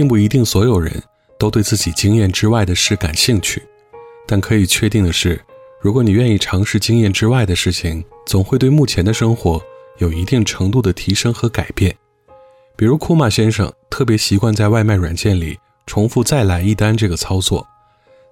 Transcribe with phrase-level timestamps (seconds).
[0.00, 0.90] 并不一定所有人
[1.38, 3.62] 都对自己经验之外的事感兴趣，
[4.26, 5.38] 但可以确定的是，
[5.78, 9.62] 如果你愿意尝试经验之外的事情，总会对目前的生活
[9.98, 11.94] 有一定程度的提升和改变。
[12.76, 17.66] 比如库马先生特别习惯在外卖软件里重复“再来一单”这个操作，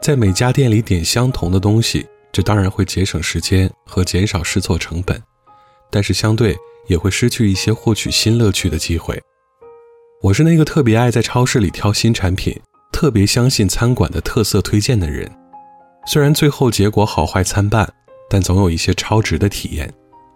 [0.01, 5.23] 在每家店里点相同的东西，这当然会节省时间和减少试错成本，
[5.91, 6.57] 但是相对
[6.87, 9.23] 也会失去一些获取新乐趣的机会。
[10.21, 12.53] 我是那个特别爱在超市里挑新产品，
[12.91, 15.31] 特别相信餐馆的特色推荐的人。
[16.09, 17.89] 虽然最后结果好坏参半，
[18.29, 19.89] 但总有一些超值的体验。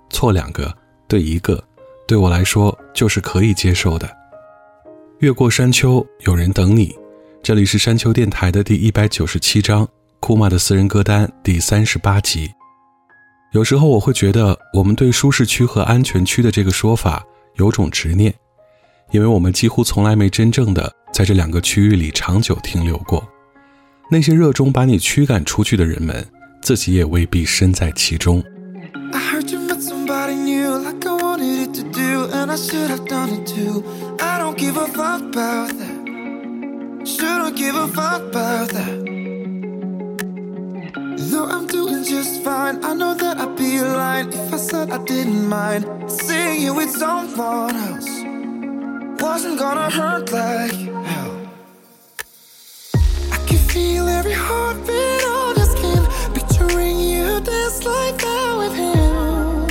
[0.09, 0.73] 错两个，
[1.09, 1.61] 对一个，
[2.07, 4.09] 对我来说就是可以接受的。
[5.19, 6.95] 越过山丘，有人等你。
[7.43, 9.89] 这里是山丘电台的第一百九十七章，
[10.21, 12.49] 库玛的私人歌单第三十八集。
[13.53, 17.25] 有时候我会觉得，我们对舒适区和安全区的这个说法
[17.57, 18.33] 有种执念。
[19.13, 23.23] 因为我们几乎从来没真正的在这两个区域里长久停留过，
[24.11, 26.27] 那些热衷把你驱赶出去的人们，
[26.63, 28.43] 自己也未必身在其中。
[29.13, 33.29] I heard you met somebody new, like I wanted it to do, and I should've done
[33.29, 33.85] it too.
[34.19, 37.05] I don't give a fuck about that.
[37.05, 39.13] Shouldn't give a fuck about that.
[41.31, 44.99] Though I'm doing just fine, I know that I'd be lying if I said I
[45.05, 48.22] didn't mind seeing you with someone else.
[49.23, 51.49] Wasn't gonna hurt like hell.
[53.31, 56.03] I can feel every heartbeat on your skin,
[56.35, 59.67] picturing you dance like that with him.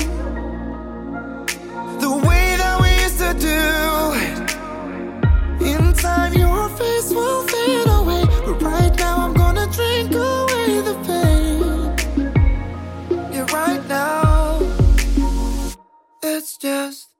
[1.99, 3.59] The way that we used to do
[4.25, 4.37] it.
[5.69, 10.95] In time, your face will fade away, but right now I'm gonna drink away the
[11.05, 11.59] pain.
[13.33, 14.61] Yeah, right now,
[16.23, 17.10] it's just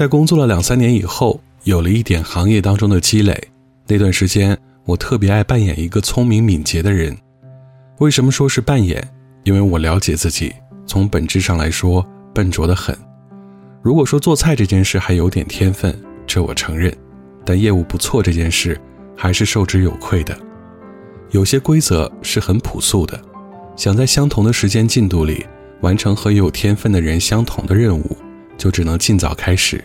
[0.00, 3.38] 在工作了两三年以后，有了一点行业当中的积累。
[3.86, 4.56] 那段时间，
[4.86, 7.14] 我特别爱扮演一个聪明敏捷的人。
[7.98, 9.06] 为什么说是扮演？
[9.44, 10.54] 因为我了解自己，
[10.86, 12.02] 从本质上来说，
[12.34, 12.96] 笨拙得很。
[13.82, 15.94] 如果说做菜这件事还有点天分，
[16.26, 16.90] 这我承认，
[17.44, 18.80] 但业务不错这件事，
[19.14, 20.34] 还是受之有愧的。
[21.30, 23.20] 有些规则是很朴素的，
[23.76, 25.44] 想在相同的时间进度里
[25.82, 28.16] 完成和有天分的人相同的任务，
[28.56, 29.84] 就只能尽早开始，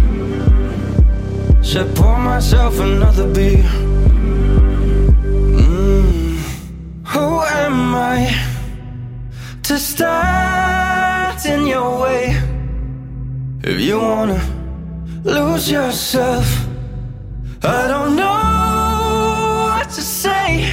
[1.63, 3.63] Should pour myself another beer.
[5.23, 6.37] Mm.
[7.05, 8.33] Who am I
[9.63, 12.35] to stand in your way?
[13.63, 14.41] If you wanna
[15.23, 16.47] lose yourself,
[17.63, 20.65] I don't know what to say.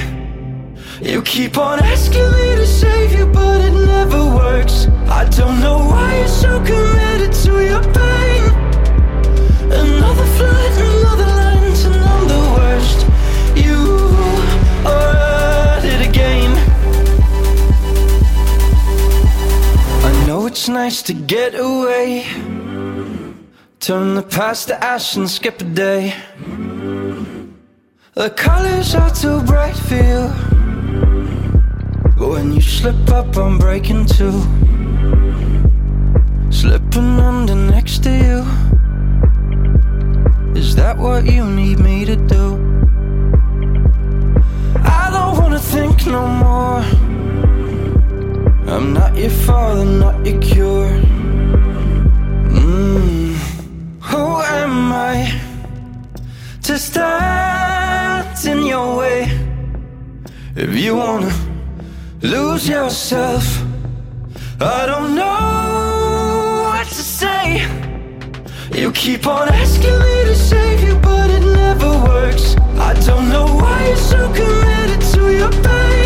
[1.01, 4.87] You keep on asking me to save you, but it never works.
[5.07, 8.43] I don't know why you're so committed to your pain.
[9.71, 10.68] Another flight,
[20.69, 22.25] it's nice to get away.
[23.79, 26.13] Turn the past to ash and skip a day.
[28.13, 30.29] The colors are too bright for you.
[32.17, 34.37] But when you slip up, I'm breaking too.
[36.51, 38.39] Slipping under next to you.
[40.55, 42.45] Is that what you need me to do?
[44.83, 47.08] I don't wanna think no more.
[48.71, 50.89] I'm not your father, not your cure.
[52.53, 53.33] Mm.
[53.99, 55.41] Who am I
[56.61, 59.21] to stand in your way?
[60.55, 61.33] If you wanna
[62.21, 63.43] lose yourself,
[64.61, 67.65] I don't know what to say.
[68.79, 72.55] You keep on asking me to save you, but it never works.
[72.77, 75.98] I don't know why you're so committed to your pain.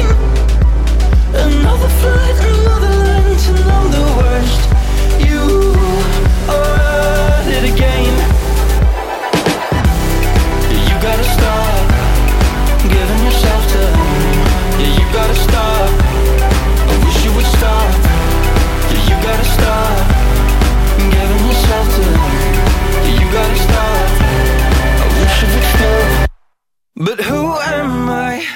[26.96, 28.48] But who am I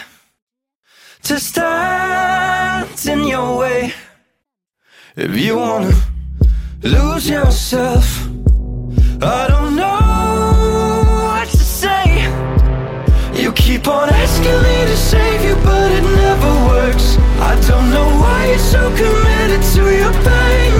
[1.23, 2.06] to in
[3.37, 3.93] your way?
[5.15, 5.93] If you wanna
[6.81, 8.05] lose yourself,
[9.21, 9.99] I don't know
[11.25, 12.05] what to say.
[13.41, 17.07] You keep on asking me to save you, but it never works.
[17.51, 20.71] I don't know why you're so committed to your pain.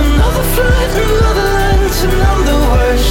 [0.00, 3.03] Another flight, another line to numb the worst.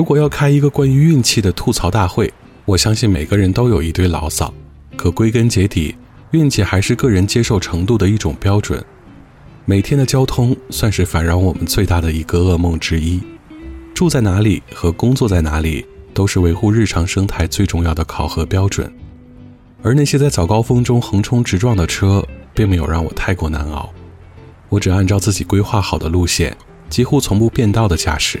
[0.00, 2.32] 如果要开一个关于运气的吐槽大会，
[2.64, 4.50] 我相信每个人都有一堆牢骚，
[4.96, 5.94] 可归根结底，
[6.30, 8.82] 运气还是个人接受程度的一种标准。
[9.66, 13.20] 每天的交通算是烦扰我们最大的一个噩梦之一。
[13.92, 18.90] 住在哪里和工作在哪里，都是维护日常生态最重要的考核标准。
[19.82, 23.92] 而那些在早高峰中横冲直撞的车，并没有让我太过难熬。
[24.70, 26.56] 我只按照自己规划好的路线，
[26.88, 28.40] 几乎从不变道的驾驶。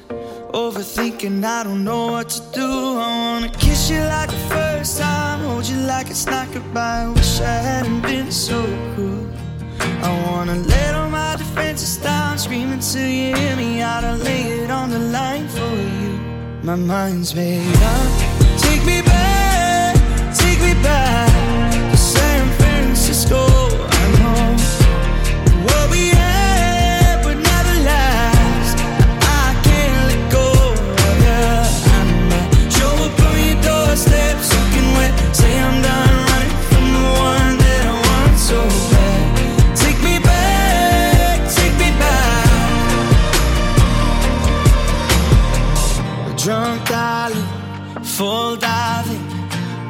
[0.53, 2.67] Overthinking, I don't know what to do.
[2.99, 7.07] I wanna kiss you like the first time, hold you like it's not goodbye.
[7.07, 8.61] Wish I hadn't been so
[8.93, 9.27] cruel.
[9.79, 14.03] I wanna let all my defenses down, screaming till you hear me out.
[14.03, 16.19] I lay it on the line for you.
[16.63, 18.11] My mind's made up.
[18.59, 19.95] Take me back,
[20.35, 23.80] take me back to San Francisco.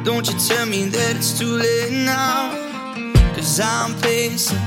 [0.04, 2.50] Don't you tell me that it's too late now.
[3.34, 4.58] Cause I'm pacing,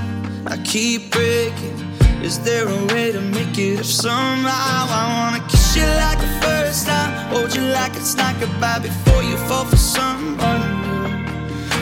[0.48, 1.75] I keep breaking.
[2.24, 4.88] Is there a way to make it up somehow?
[4.88, 9.24] I wanna kiss you like the first time, hold you like it's not goodbye before
[9.24, 11.06] you fall for someone new.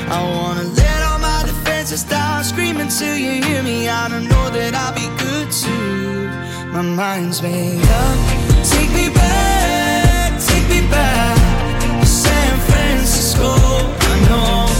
[0.09, 3.87] I wanna let all my defenses down, screaming till you hear me.
[3.87, 6.27] I know that I'll be good too.
[6.73, 8.17] My mind's made up.
[8.65, 11.42] Take me back, take me back to
[13.33, 13.55] Francisco.
[13.99, 14.72] I know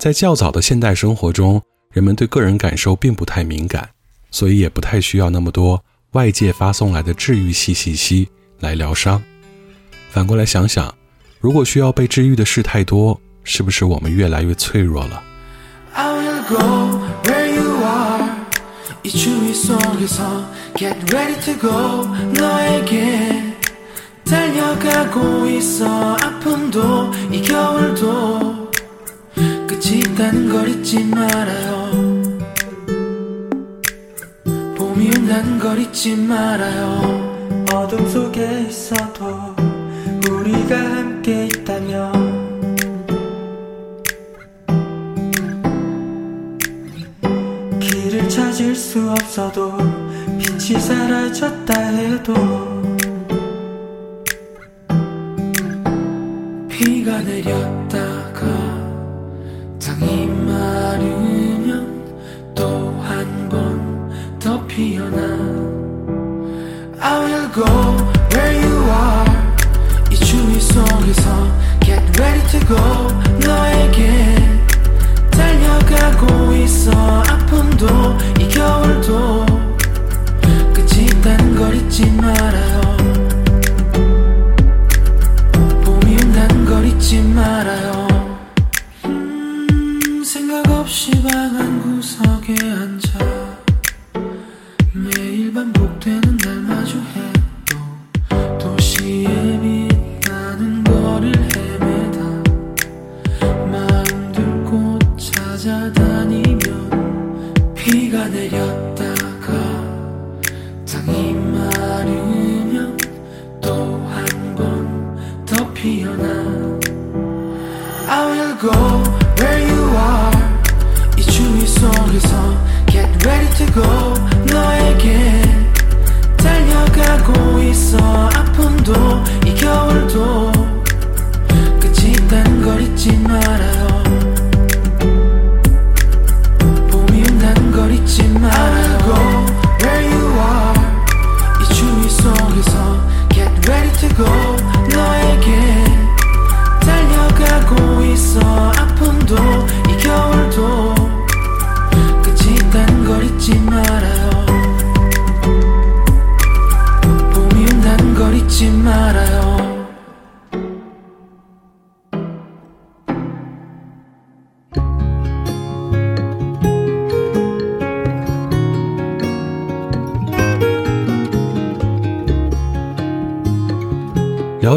[0.00, 1.60] 在较早的现代生活中，
[1.92, 3.88] 人们对个人感受并不太敏感，
[4.30, 5.82] 所以也不太需要那么多
[6.12, 8.28] 外界发送来的治愈系信息
[8.60, 9.22] 来疗伤。
[10.10, 10.94] 反过来想想，
[11.40, 15.22] 如果需要被治愈的事太多，是不是我们越来越脆弱了？
[15.94, 16.56] I will go
[17.24, 18.28] where you are
[19.02, 20.44] 이 추위 속에서
[20.74, 23.54] Get ready to go 너에게
[24.24, 28.59] 달려가고 있어 아픔도 이 겨울도
[29.71, 31.91] 끝이 있다는 걸 잊지 말아요.
[34.77, 37.57] 봄이 온다는 걸 잊지 말아요.
[37.73, 39.55] 어둠 속에 있어도
[40.29, 42.75] 우리가 함께 있다면.
[47.79, 49.77] 길을 찾을 수 없어도
[50.37, 52.90] 빛이 사라졌다 해도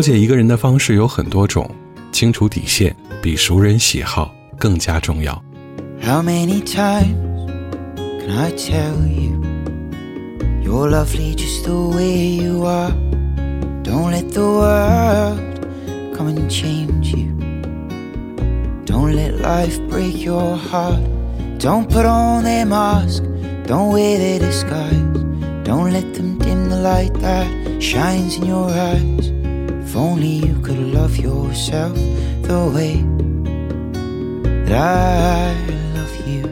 [0.05, 1.67] 解一个人的方式有很多种，
[2.13, 5.43] 清楚底线比熟人喜好更加重要。”
[6.05, 7.17] How many times
[7.97, 9.41] can I tell you
[10.63, 12.93] you're lovely just the way you are?
[13.83, 15.41] Don't let the world
[16.15, 17.29] come and change you.
[18.85, 21.01] Don't let life break your heart.
[21.59, 23.23] Don't put on their mask.
[23.67, 24.93] Don't wear their disguise.
[25.65, 27.47] Don't let them dim the light that
[27.81, 29.33] shines in your eyes.
[29.95, 32.97] If only you could love yourself the way
[34.65, 35.55] that I
[35.95, 36.43] love you.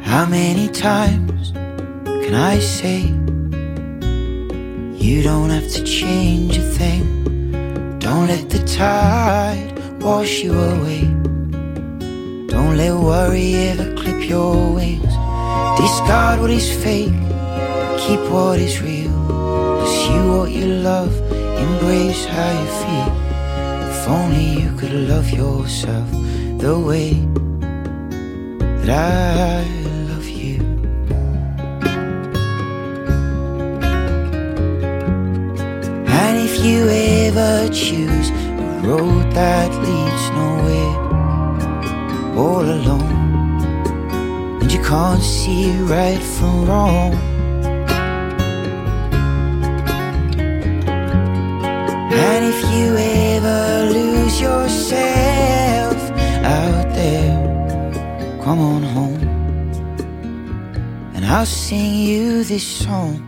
[0.00, 3.21] How many times can I say
[5.22, 7.04] you don't have to change a thing?
[8.00, 11.02] Don't let the tide wash you away.
[12.48, 15.14] Don't let worry ever clip your wings.
[15.78, 17.20] Discard what is fake,
[18.02, 19.14] keep what is real.
[19.80, 21.14] Pursue what you love,
[21.66, 23.10] embrace how you feel.
[23.90, 26.10] If only you could love yourself
[26.58, 27.12] the way
[28.82, 29.81] that I
[36.62, 40.96] you ever choose a road that leads nowhere,
[42.38, 43.60] all alone,
[44.60, 47.14] and you can't see right from wrong.
[52.12, 55.96] And if you ever lose yourself
[56.44, 59.22] out there, come on home,
[61.14, 63.18] and I'll sing you this song.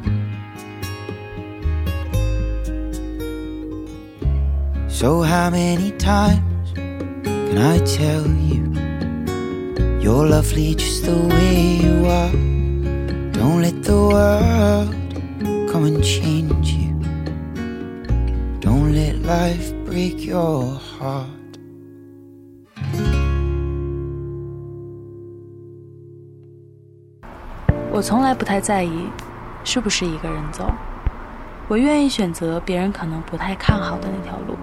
[5.04, 8.72] So, how many times can I tell you
[10.00, 12.32] you're lovely just the way you are?
[13.30, 14.94] Don't let the world
[15.70, 16.94] come and change you.
[18.60, 21.28] Don't let life break your heart.
[27.92, 29.10] 我从来不太在意
[29.64, 30.72] 是不是一个人走，
[31.68, 34.56] 我愿意选择别人可能不太看好的那条路。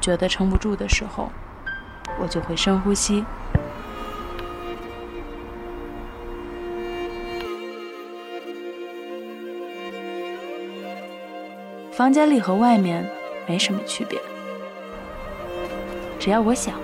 [0.00, 1.30] 觉得撑不住的时候，
[2.18, 3.24] 我就会深呼吸。
[11.92, 13.06] 房间里和外面
[13.46, 14.18] 没什么区别，
[16.18, 16.74] 只要我想，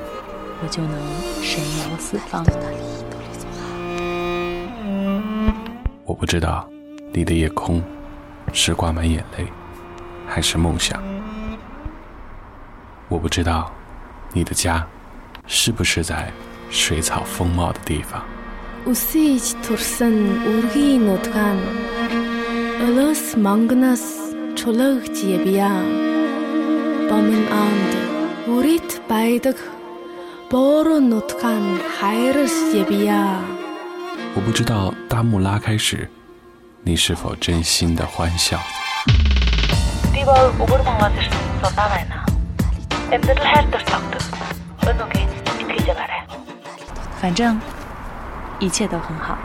[0.62, 1.00] 我就能
[1.42, 1.58] 神
[1.90, 2.44] 游四方。
[6.04, 6.68] 我不知道
[7.12, 7.82] 你的夜空
[8.52, 9.46] 是挂满眼泪，
[10.26, 11.02] 还是梦想。
[13.08, 13.72] 我不知道
[14.32, 14.84] 你的家
[15.46, 16.28] 是不是在
[16.70, 18.24] 水草丰茂的地方。
[34.34, 36.10] 我不知道大幕拉开时
[36.82, 38.60] 你是否真心的欢笑？
[47.20, 47.60] 反正
[48.58, 49.36] 一切都很好。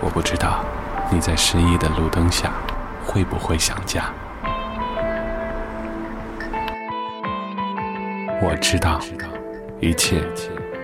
[0.00, 0.64] 我不知道
[1.10, 2.52] 你在失意的路灯下
[3.04, 4.04] 会不会想家。
[8.40, 9.00] 我知道
[9.80, 10.22] 一切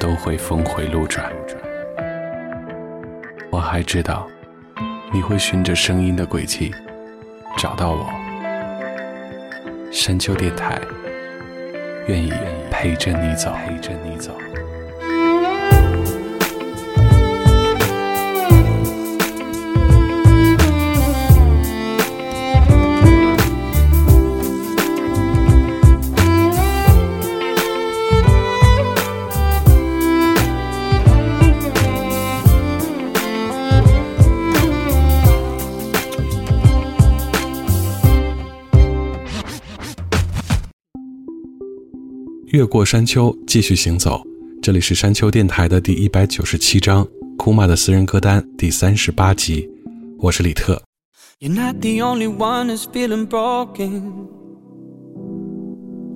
[0.00, 1.30] 都会峰回路转。
[3.50, 4.26] 我还知道
[5.12, 6.74] 你会循着声音的轨迹
[7.56, 8.21] 找到我。
[9.92, 10.80] 深秋电台，
[12.06, 12.32] 愿意
[12.70, 14.34] 陪着你走，陪着你走。
[42.52, 44.20] 越过山丘，继续行走。
[44.60, 49.66] 这里是山丘电台的第一百九十七章，库玛的私人歌单第三十八集。
[50.18, 50.82] 我是李特。
[51.40, 54.28] You're not the only one who's feeling broken.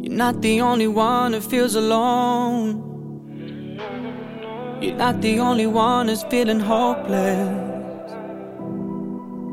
[0.02, 2.82] You're not the only one who feels alone.
[4.82, 7.48] You're not the only one who's feeling hopeless.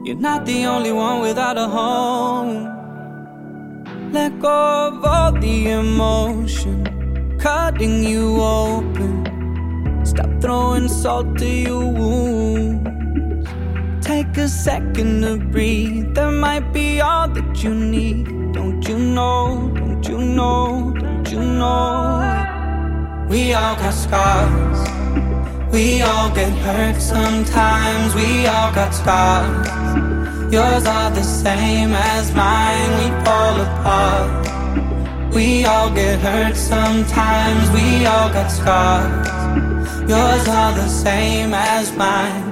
[0.04, 2.72] You're not the only one without a home.
[4.13, 6.86] Let go of all the emotion
[7.39, 10.06] cutting you open.
[10.06, 13.49] Stop throwing salt to your wounds.
[14.06, 16.13] Take a second to breathe.
[16.13, 18.54] That might be all that you need.
[18.54, 19.71] Don't you know?
[19.73, 20.93] Don't you know?
[20.95, 23.26] Don't you know?
[23.30, 24.80] We all got scars.
[25.71, 28.13] We all get hurt sometimes.
[28.13, 29.83] We all got scars.
[30.54, 35.34] Yours are the same as mine, we fall apart.
[35.34, 39.28] We all get hurt sometimes, we all got scars.
[40.08, 42.46] Yours are the same as mine.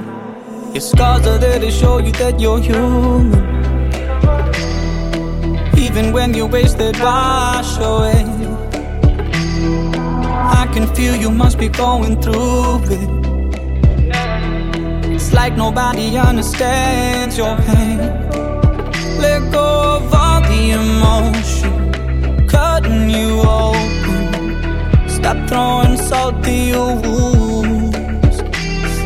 [0.74, 3.38] Your scars are there to show you that you're human.
[5.78, 8.26] Even when you're wasted, wash away.
[10.60, 13.20] I can feel you must be going through it
[15.34, 17.98] like nobody understands your pain.
[19.20, 25.10] Let go of all the emotion, cutting you open.
[25.10, 28.38] Stop throwing salt to your wounds.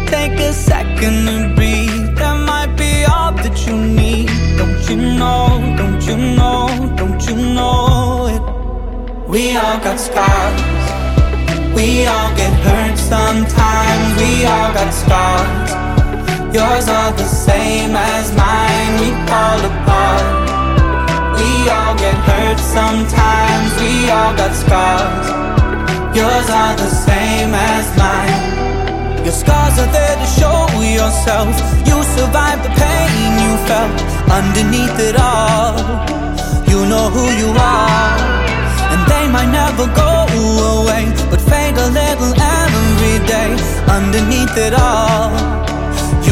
[0.10, 2.16] Take a second to breathe.
[2.18, 4.30] That might be all that you need.
[4.58, 5.76] Don't you know?
[5.78, 6.94] Don't you know?
[6.98, 8.44] Don't you know it?
[9.28, 10.62] We all got scars.
[11.76, 14.22] We all get hurt sometimes.
[14.22, 15.35] We all got scars.
[16.56, 20.24] Yours are the same as mine, we fall apart.
[21.36, 25.28] We all get hurt sometimes, we all got scars.
[26.16, 29.26] Yours are the same as mine.
[29.26, 31.52] Your scars are there to show yourself.
[31.84, 34.00] You survived the pain you felt
[34.32, 35.76] underneath it all.
[36.72, 38.16] You know who you are.
[38.96, 40.12] And they might never go
[40.80, 43.52] away, but fade a little every day
[43.92, 45.75] underneath it all.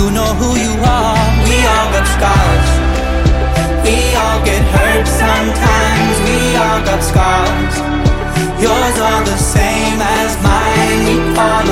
[0.04, 1.16] You know who you are.
[1.48, 2.70] We all got scars.
[3.88, 6.16] We all get hurt sometimes.
[6.28, 7.76] We all got scars.
[8.60, 11.00] Yours are the same as mine.
[11.08, 11.63] We fall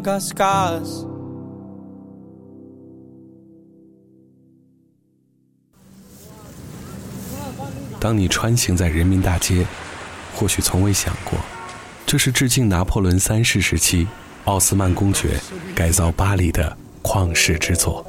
[0.00, 1.06] scars.
[8.00, 9.66] 当你穿行在人民大街，
[10.34, 11.36] 或许从未想过，
[12.06, 14.06] 这是致敬拿破仑三世时期
[14.44, 15.40] 奥斯曼公爵
[15.74, 18.06] 改造巴黎的旷世之作。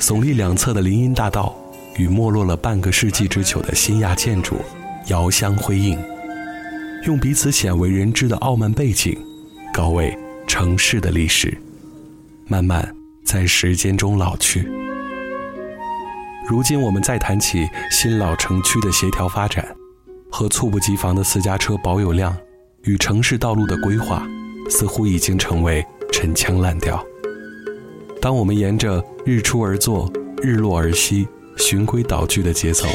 [0.00, 1.56] 耸立两侧的林荫大道
[1.96, 4.56] 与没落了半个世纪之久的新亚建筑
[5.06, 5.98] 遥相辉映。
[7.06, 9.14] 用彼此鲜为人知的傲慢背景，
[9.74, 11.54] 高位城市的历史，
[12.46, 14.66] 慢慢在时间中老去。
[16.48, 19.66] 如今我们再谈起新老城区的协调发展，
[20.30, 22.34] 和猝不及防的私家车保有量
[22.84, 24.26] 与城市道路的规划，
[24.70, 27.04] 似乎已经成为陈腔滥调。
[28.18, 30.10] 当我们沿着日出而作、
[30.42, 32.88] 日落而息、循规蹈矩的节奏，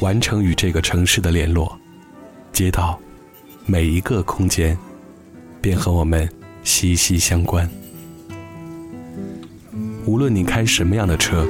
[0.00, 1.76] 完成与这个城市的联络，
[2.52, 2.96] 街道。
[3.70, 4.76] 每一个空间，
[5.60, 6.28] 便和我们
[6.64, 7.70] 息息相关。
[10.04, 11.46] 无论你开什么样的车，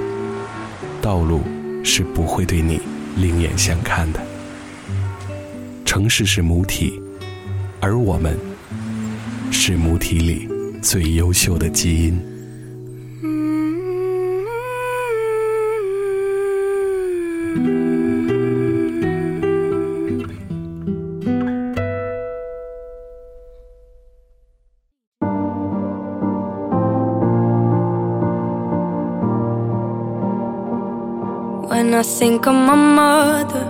[1.00, 1.40] 道路
[1.82, 2.78] 是不会对你
[3.16, 4.20] 另眼相看的。
[5.86, 7.00] 城市是母体，
[7.80, 8.38] 而我们
[9.50, 10.46] 是母体里
[10.82, 12.20] 最优秀的基因。
[32.00, 33.66] I think of my mother,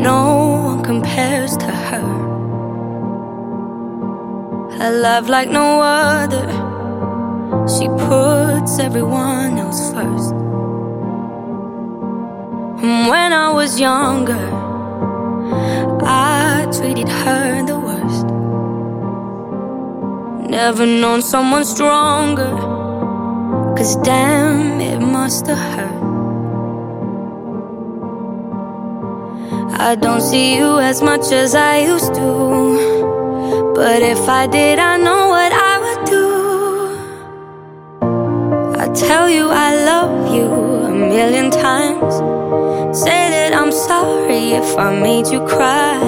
[0.00, 2.08] no one compares to her.
[4.78, 6.46] Her love like no other.
[7.68, 10.32] She puts everyone else first.
[12.82, 14.48] And when I was younger,
[16.02, 18.26] I treated her the worst.
[20.48, 22.56] Never known someone stronger.
[23.76, 25.99] Cause damn, it must have hurt.
[29.82, 33.72] I don't see you as much as I used to.
[33.74, 36.26] But if I did, I know what I would do.
[38.78, 40.50] I tell you I love you
[40.84, 42.14] a million times.
[42.94, 45.98] Say that I'm sorry if I made you cry.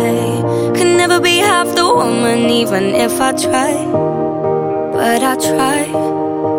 [0.76, 3.72] Could never be half the woman, even if I try.
[4.92, 5.80] But I try,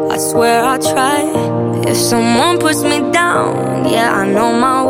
[0.09, 1.21] I swear I try.
[1.85, 4.82] If someone puts me down, yeah, I know my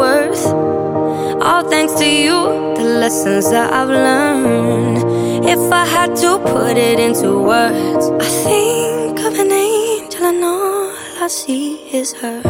[1.69, 2.35] thanks to you,
[2.77, 4.97] the lessons that I've learned.
[5.45, 10.91] If I had to put it into words, I think of an angel and all
[11.21, 12.41] I see is her.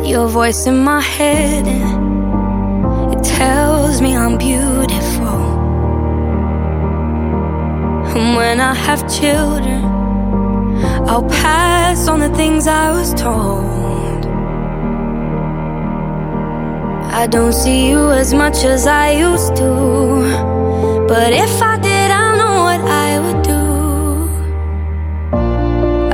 [0.01, 0.07] Mm.
[0.07, 1.65] Your voice in my head,
[3.13, 3.70] it tells
[4.01, 5.37] me I'm beautiful.
[8.15, 9.83] And when I have children,
[11.07, 14.25] I'll pass on the things I was told.
[17.21, 19.71] I don't see you as much as I used to.
[21.07, 23.63] But if I did, I know what I would do.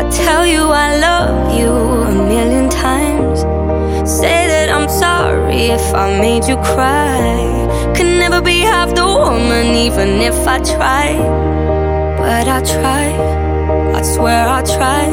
[0.02, 3.40] I tell you I love you a million times.
[4.10, 7.57] Say that I'm sorry if I made you cry.
[7.98, 11.18] Could never be half the woman, even if I try.
[12.20, 13.06] But I try,
[13.98, 15.06] I swear I try.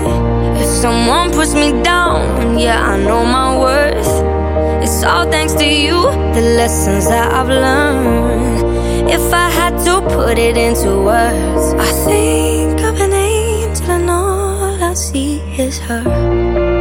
[0.60, 4.12] If someone puts me down, yeah, I know my worth.
[4.84, 5.96] It's all thanks to you,
[6.34, 9.08] the lessons that I've learned.
[9.08, 14.82] If I had to put it into words, I think of an angel and all
[14.82, 16.73] I see is her.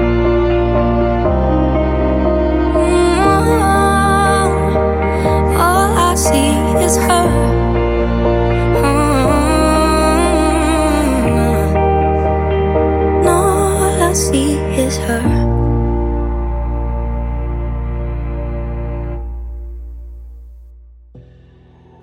[14.14, 15.24] She is her.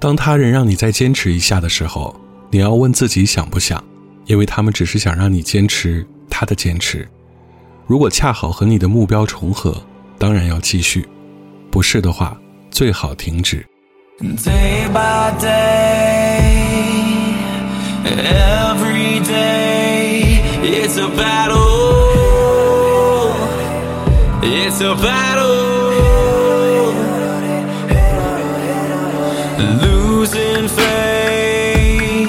[0.01, 2.19] 当他人让你再坚持一下的时候，
[2.51, 3.83] 你要问自己想不想，
[4.27, 7.07] 因为他们只是想让你坚持他的坚持。
[7.87, 9.77] 如果恰好和你的目标重合，
[10.19, 11.03] 当然要继续；
[11.71, 12.37] 不是的话，
[12.71, 13.65] 最好停止。
[14.21, 16.53] Day by day,
[18.05, 21.57] every day, it's a battle.
[24.43, 25.49] It's a battle.
[29.81, 32.29] Losing faith,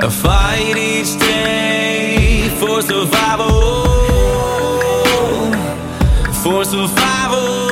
[0.00, 3.82] a fight each day for survival.
[6.44, 7.67] For survival.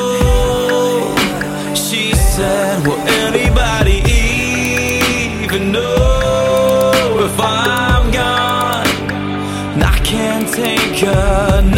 [2.76, 4.02] She Will anybody
[5.42, 9.82] even know if I'm gone?
[9.82, 11.75] I can't take another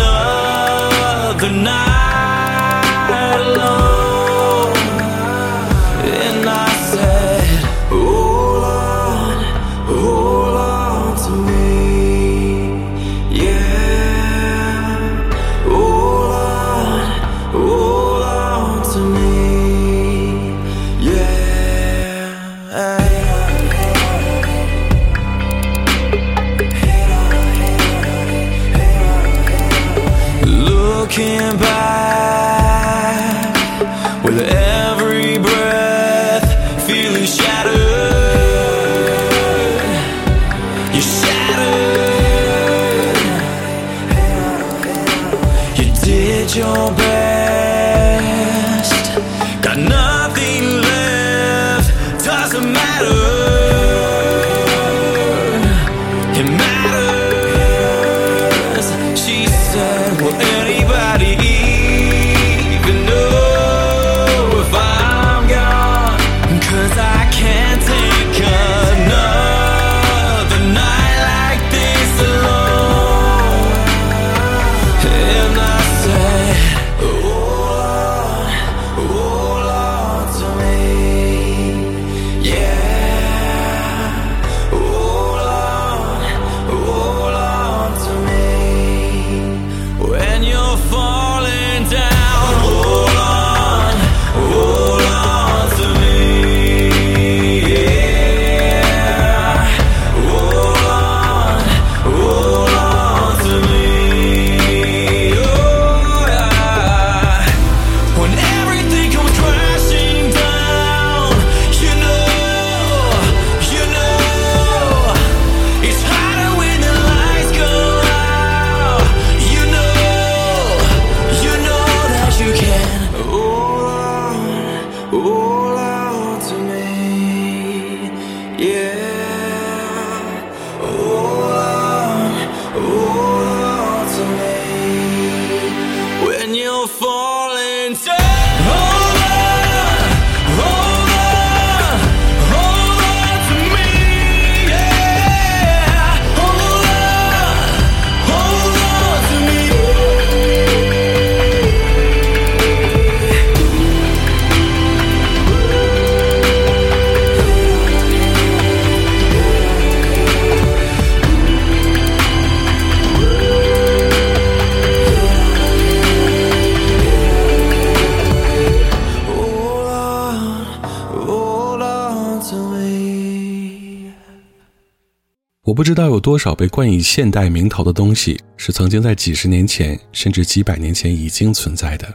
[175.79, 182.13] 不知道有多少被冠以现代名头的东西，是曾经在几十年前甚至几百年前已经存在的。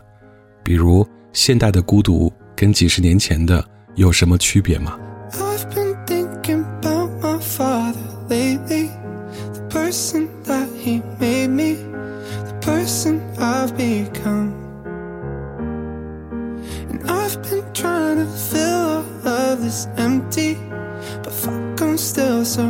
[0.61, 4.99] 比如，现代的孤独跟几十年前的有什么区别吗
[17.73, 20.57] ？Trying to fill of this empty,
[21.23, 22.61] but fuck, I'm still so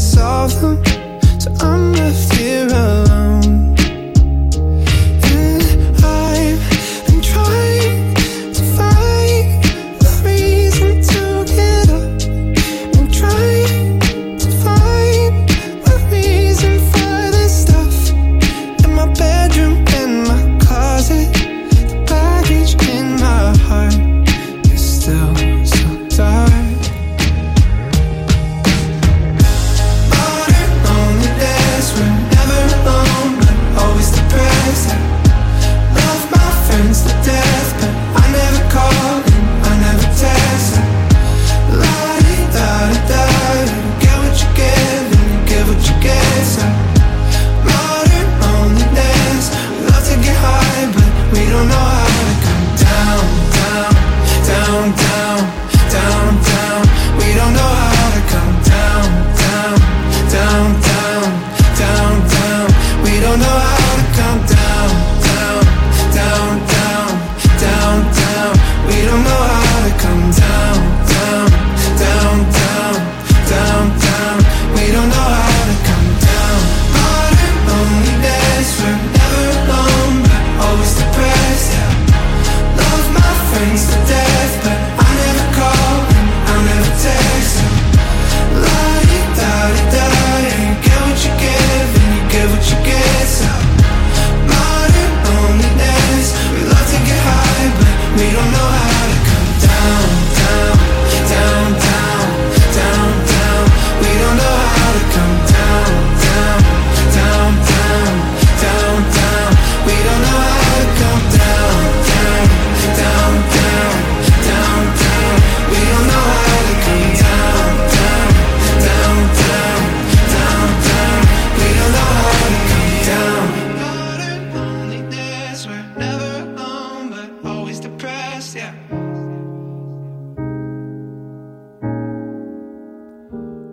[0.00, 0.82] solve them.
[1.38, 3.19] So I'm left here alone.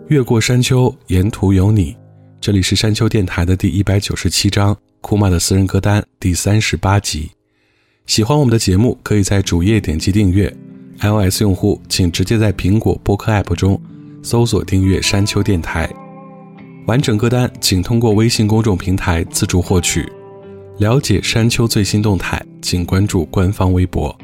[0.08, 1.94] 越过山丘，沿途有你。
[2.40, 7.30] 这里是山丘电台的第一百九十七章《库玛的私人歌单》第三十八集。
[8.06, 10.50] 喜欢我们的节目，可以在主页点击订阅。
[11.00, 13.78] iOS 用户请直接在苹果播客 App 中
[14.22, 15.92] 搜索订阅山丘电台。
[16.86, 20.10] 完整歌单请通过微信公众平台自助获取。
[20.78, 24.16] 了解山丘最新动态，请关注官方微博。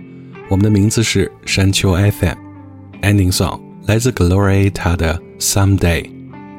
[0.49, 3.64] 我们的名字是山丘 FM，Ending Song。
[3.87, 6.09] 来自 Gloria 的 Someday。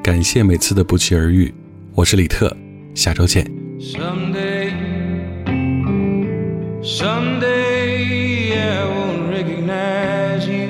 [0.04, 1.52] 感谢每次的不期而遇，
[1.96, 2.56] 我是李特，
[2.94, 3.44] 下周见。
[3.80, 4.72] Someday,
[6.84, 10.70] someday I won't recognize you.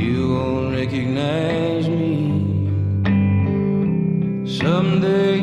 [0.00, 2.70] You won't recognize me.
[4.46, 5.42] Someday,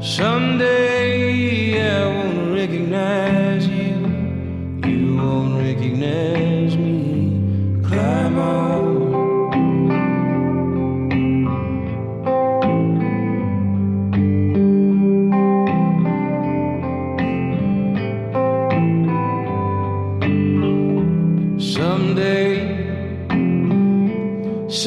[0.00, 4.00] someday I won't recognize you.
[4.88, 6.47] You won't recognize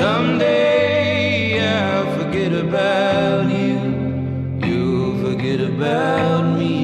[0.01, 3.77] someday I'll forget about you.
[4.67, 6.77] You'll forget about me.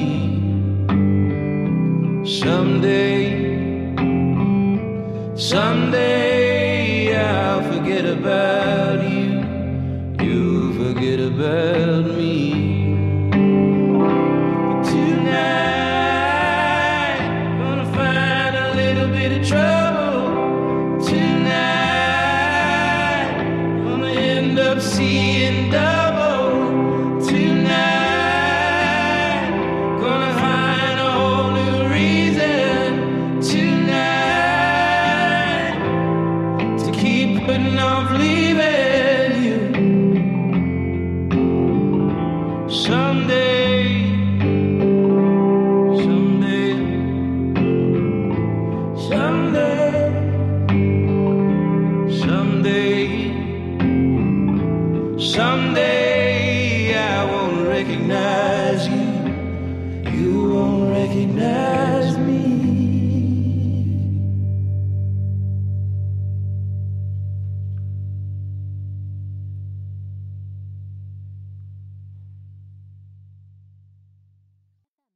[2.42, 3.24] Someday,
[5.36, 9.28] someday I'll forget about you.
[10.24, 12.57] You'll forget about me.